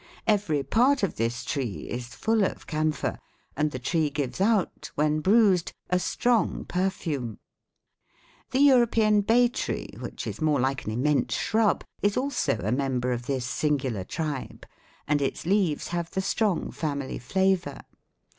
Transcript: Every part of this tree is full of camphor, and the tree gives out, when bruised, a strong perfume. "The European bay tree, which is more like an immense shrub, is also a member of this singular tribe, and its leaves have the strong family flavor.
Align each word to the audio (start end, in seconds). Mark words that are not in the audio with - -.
Every 0.25 0.63
part 0.63 1.03
of 1.03 1.17
this 1.17 1.45
tree 1.45 1.87
is 1.87 2.15
full 2.15 2.43
of 2.43 2.65
camphor, 2.65 3.19
and 3.55 3.69
the 3.69 3.77
tree 3.77 4.09
gives 4.09 4.41
out, 4.41 4.89
when 4.95 5.19
bruised, 5.19 5.73
a 5.91 5.99
strong 5.99 6.65
perfume. 6.65 7.37
"The 8.49 8.61
European 8.61 9.21
bay 9.21 9.47
tree, 9.47 9.91
which 9.99 10.25
is 10.25 10.41
more 10.41 10.59
like 10.59 10.85
an 10.85 10.91
immense 10.91 11.35
shrub, 11.35 11.83
is 12.01 12.17
also 12.17 12.57
a 12.63 12.71
member 12.71 13.11
of 13.11 13.27
this 13.27 13.45
singular 13.45 14.03
tribe, 14.03 14.65
and 15.07 15.21
its 15.21 15.45
leaves 15.45 15.89
have 15.89 16.09
the 16.09 16.21
strong 16.21 16.71
family 16.71 17.19
flavor. 17.19 17.81